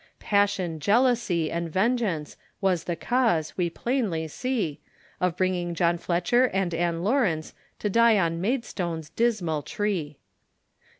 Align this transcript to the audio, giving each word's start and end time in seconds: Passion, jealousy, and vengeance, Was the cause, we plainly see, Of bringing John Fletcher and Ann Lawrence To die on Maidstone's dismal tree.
Passion, 0.19 0.79
jealousy, 0.79 1.51
and 1.51 1.71
vengeance, 1.71 2.35
Was 2.59 2.85
the 2.85 2.95
cause, 2.95 3.55
we 3.55 3.69
plainly 3.69 4.27
see, 4.27 4.79
Of 5.19 5.37
bringing 5.37 5.75
John 5.75 5.99
Fletcher 5.99 6.45
and 6.45 6.73
Ann 6.73 7.03
Lawrence 7.03 7.53
To 7.77 7.87
die 7.87 8.17
on 8.17 8.41
Maidstone's 8.41 9.11
dismal 9.11 9.61
tree. 9.61 10.17